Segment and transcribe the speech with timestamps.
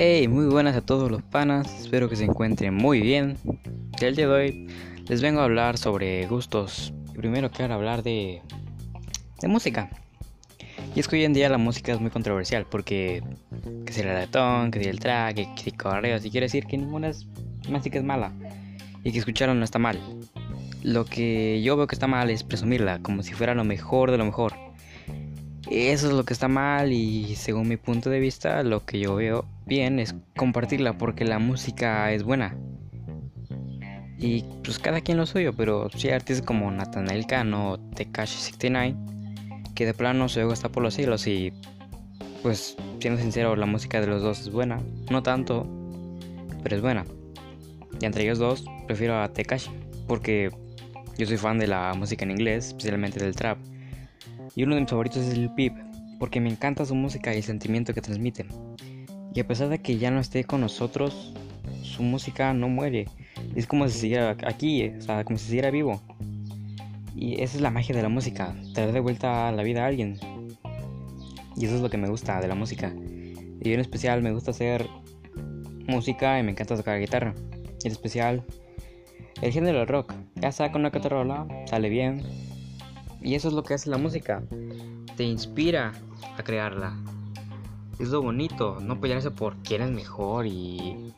[0.00, 3.36] Hey, muy buenas a todos los panas, espero que se encuentren muy bien.
[4.00, 4.68] El día de hoy
[5.08, 6.94] les vengo a hablar sobre gustos.
[7.16, 8.40] Primero quiero hablar de,
[9.40, 9.90] de música.
[10.94, 13.24] Y es que hoy en día la música es muy controversial porque
[13.84, 16.78] que si el reggaetón, que si el track, que si correos, y quiere decir que
[16.78, 17.10] ninguna
[17.68, 18.32] música es mala
[19.02, 19.98] y que escucharla no está mal.
[20.84, 24.18] Lo que yo veo que está mal es presumirla como si fuera lo mejor de
[24.18, 24.67] lo mejor.
[25.70, 29.14] Eso es lo que está mal y según mi punto de vista lo que yo
[29.16, 32.56] veo bien es compartirla porque la música es buena.
[34.18, 38.38] Y pues cada quien lo suyo, pero si hay artistas como Nathaniel Cano o Tekashi
[38.38, 38.96] 69
[39.74, 41.52] que de plano su ego está por los cielos y
[42.42, 45.68] pues siendo sincero la música de los dos es buena, no tanto,
[46.64, 47.04] pero es buena.
[48.00, 49.70] Y entre ellos dos prefiero a Tekashi
[50.08, 50.50] porque
[51.16, 53.58] yo soy fan de la música en inglés, especialmente del trap.
[54.54, 55.74] Y uno de mis favoritos es el Pip,
[56.18, 58.46] porque me encanta su música y el sentimiento que transmite.
[59.34, 61.34] Y a pesar de que ya no esté con nosotros,
[61.82, 63.06] su música no muere.
[63.54, 66.00] Es como si siguiera aquí, o sea, como si siguiera vivo.
[67.14, 69.86] Y esa es la magia de la música, traer de vuelta a la vida a
[69.86, 70.18] alguien.
[71.56, 72.94] Y eso es lo que me gusta de la música.
[73.60, 74.88] Y en especial me gusta hacer
[75.86, 77.34] música y me encanta tocar guitarra.
[77.84, 78.44] En especial
[79.42, 80.14] el género del rock.
[80.36, 82.22] Ya saca una catarrola, sale bien,
[83.20, 84.42] y eso es lo que hace la música.
[85.16, 85.92] Te inspira
[86.36, 86.96] a crearla.
[87.98, 91.12] Es lo bonito, no pelearse por quién es mejor y...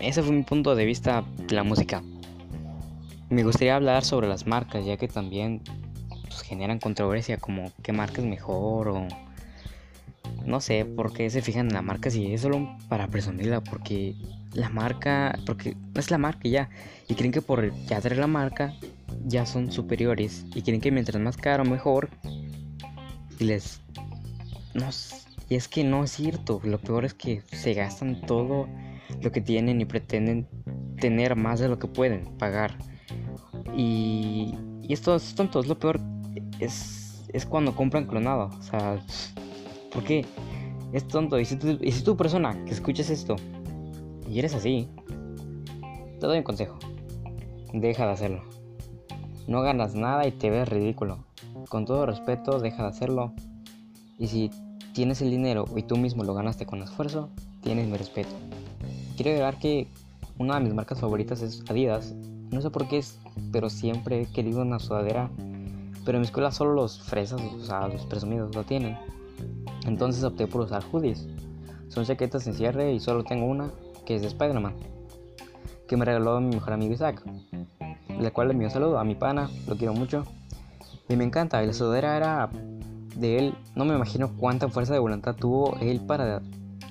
[0.00, 2.02] Ese fue mi punto de vista de la música.
[3.28, 5.60] Me gustaría hablar sobre las marcas, ya que también
[6.08, 9.06] pues, generan controversia como qué marca es mejor o...
[10.44, 14.14] No sé por qué se fijan en la marca si es solo para presumirla, porque
[14.52, 16.70] la marca, porque es la marca ya,
[17.08, 18.74] y creen que por ya tener la marca
[19.24, 20.44] ya son superiores.
[20.54, 22.10] Y quieren que mientras más caro mejor.
[23.38, 23.80] Y les
[24.74, 24.88] no
[25.48, 26.60] y es que no es cierto.
[26.62, 28.68] Lo peor es que se gastan todo
[29.20, 30.46] lo que tienen y pretenden
[31.00, 32.76] tener más de lo que pueden pagar.
[33.76, 36.00] Y, y esto es tonto es lo peor
[36.60, 38.50] es, es cuando compran clonado.
[38.58, 39.00] O sea
[39.90, 40.24] ¿por qué?
[40.92, 43.36] es tonto y si, tú, y si tú persona que escuchas esto
[44.28, 44.88] y eres así
[46.18, 46.78] te doy un consejo
[47.72, 48.42] deja de hacerlo
[49.50, 51.24] no ganas nada y te ves ridículo.
[51.68, 53.32] Con todo respeto, deja de hacerlo.
[54.16, 54.50] Y si
[54.94, 57.30] tienes el dinero y tú mismo lo ganaste con esfuerzo,
[57.60, 58.30] tienes mi respeto.
[59.16, 59.88] Quiero agregar que
[60.38, 62.14] una de mis marcas favoritas es Adidas.
[62.52, 63.18] No sé por qué es,
[63.50, 65.30] pero siempre he querido una sudadera.
[66.04, 68.96] Pero en mi escuela solo los fresas, o sea, los presumidos lo tienen.
[69.86, 71.26] Entonces opté por usar hoodies.
[71.88, 73.70] Son chaquetas en cierre y solo tengo una,
[74.06, 74.74] que es de Spider-Man.
[75.88, 77.22] Que me regaló mi mejor amigo Isaac
[78.20, 80.24] la cual le envío un saludo a mi pana, lo quiero mucho.
[81.08, 82.50] Y me encanta, y la sudadera era
[83.16, 86.40] de él, no me imagino cuánta fuerza de voluntad tuvo él para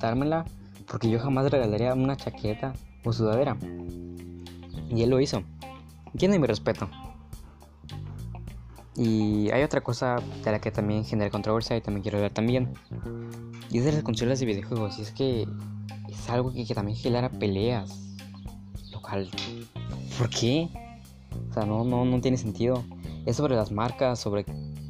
[0.01, 0.45] dármela,
[0.87, 2.73] porque yo jamás regalaría una chaqueta
[3.03, 3.57] o sudadera.
[4.89, 5.43] Y él lo hizo.
[6.17, 6.89] Tiene mi respeto.
[8.99, 12.73] Y hay otra cosa de la que también genera controversia y también quiero hablar también.
[13.71, 14.99] Y es de las consolas de videojuegos.
[14.99, 15.47] Y es que
[16.09, 18.17] es algo que, que también genera peleas.
[18.91, 19.29] Local.
[20.17, 20.67] ¿Por qué?
[21.49, 22.83] O sea, no, no, no tiene sentido.
[23.25, 24.43] Es sobre las marcas, sobre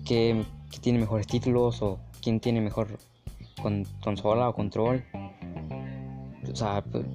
[0.06, 0.44] qué,
[0.82, 2.88] tiene mejores títulos o quién tiene mejor
[4.02, 5.04] consola o control.
[6.52, 7.06] O sea, pues,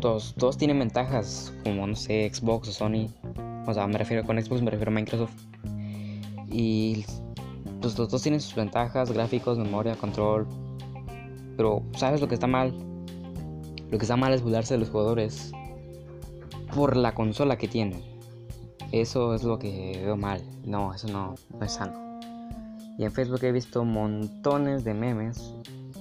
[0.00, 3.08] todos, tienen ventajas, como no sé, Xbox o Sony.
[3.66, 5.34] O sea, me refiero con Xbox, me refiero a Microsoft.
[6.58, 7.04] Y
[7.82, 10.46] pues los dos tienen sus ventajas, gráficos, memoria, control.
[11.54, 12.72] Pero, ¿sabes lo que está mal?
[13.90, 15.52] Lo que está mal es burlarse de los jugadores
[16.74, 18.02] por la consola que tienen.
[18.90, 20.42] Eso es lo que veo mal.
[20.64, 22.20] No, eso no, es sano.
[22.96, 25.52] Y en Facebook he visto montones de memes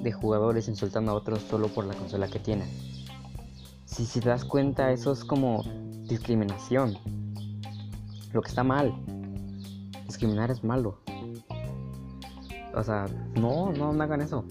[0.01, 2.69] de jugadores insultando a otros solo por la consola que tienen.
[3.83, 5.63] Si, si te das cuenta, eso es como
[6.07, 6.97] discriminación.
[8.31, 8.93] Lo que está mal.
[10.15, 10.97] Discriminar es malo.
[12.73, 14.45] O sea, no, no, no hagan eso.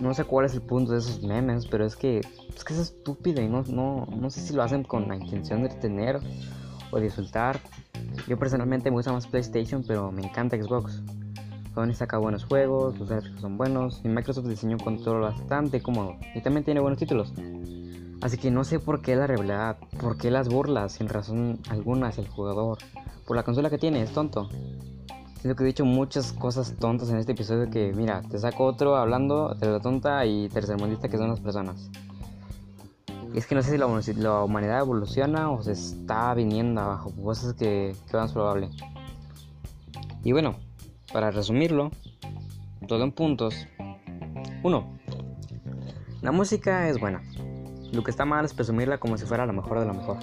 [0.00, 2.18] No sé cuál es el punto de esos memes, pero es que
[2.56, 5.62] es que es estúpido y no, no, no sé si lo hacen con la intención
[5.62, 6.18] de tener
[6.90, 7.60] o de insultar.
[8.26, 11.00] Yo personalmente me gusta más PlayStation, pero me encanta Xbox.
[11.72, 16.16] Sony saca buenos juegos, los gráficos son buenos y Microsoft diseñó un control bastante cómodo
[16.34, 17.32] y también tiene buenos títulos.
[18.22, 22.08] Así que no sé por qué la rivalidad, por qué las burlas sin razón alguna
[22.08, 22.78] hacia el jugador.
[23.26, 24.48] Por la consola que tiene, es tonto.
[25.40, 28.96] Siento que he dicho muchas cosas tontas en este episodio que, mira, te saco otro
[28.96, 31.90] hablando de la tonta y tercermundista que son las personas.
[33.34, 33.78] Es que no sé si
[34.14, 38.68] la, humanidad evoluciona o se está viniendo abajo, cosas que, que más probable.
[40.22, 40.56] Y bueno,
[41.10, 41.90] para resumirlo,
[42.86, 43.66] todo en puntos.
[44.62, 44.98] 1.
[46.20, 47.22] La música es buena.
[47.92, 50.16] Lo que está mal es presumirla como si fuera la mejor de lo mejor.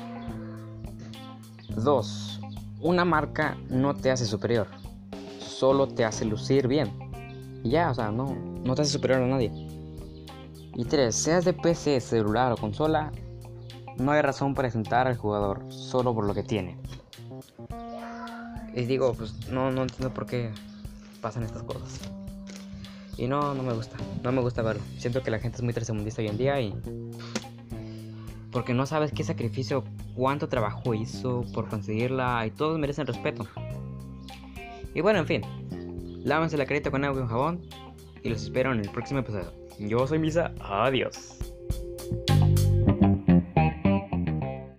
[1.75, 2.39] 2.
[2.81, 4.67] Una marca no te hace superior,
[5.39, 6.91] solo te hace lucir bien.
[7.63, 9.51] Y ya, o sea, no, no te hace superior a nadie.
[10.75, 11.13] Y 3.
[11.13, 13.11] Seas de PC, celular o consola,
[13.97, 16.77] no hay razón para sentar al jugador solo por lo que tiene.
[18.75, 20.51] Y digo, pues no, no entiendo por qué
[21.19, 21.99] pasan estas cosas.
[23.17, 24.83] Y no, no me gusta, no me gusta verlo.
[24.99, 26.75] Siento que la gente es muy tercermundista hoy en día y...
[28.57, 29.83] Porque no sabes qué sacrificio,
[30.15, 33.45] cuánto trabajo hizo por conseguirla y todos merecen respeto.
[34.95, 35.41] Y bueno, en fin.
[36.23, 37.61] Lávense la carita con agua y un jabón
[38.23, 39.53] y los espero en el próximo episodio.
[39.77, 41.37] Yo soy Misa, adiós.